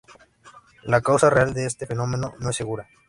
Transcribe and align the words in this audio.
La 0.85 0.99
causa 1.01 1.29
real 1.29 1.53
de 1.53 1.67
este 1.67 1.85
fenómeno 1.85 2.33
no 2.39 2.49
es 2.49 2.55
segura. 2.55 2.89